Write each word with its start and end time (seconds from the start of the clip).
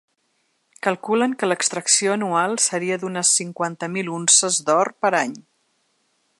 Calculen 0.85 1.35
que 1.41 1.49
l’extracció 1.51 2.15
anual 2.17 2.57
seria 2.69 2.99
d’unes 3.03 3.35
cinquanta 3.43 3.93
mil 3.99 4.13
unces 4.17 4.61
d’or 4.71 4.93
per 5.05 5.15
any. 5.23 5.41